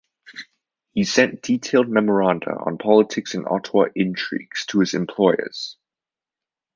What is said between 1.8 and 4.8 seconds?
memoranda on politics and Ottawa intrigues to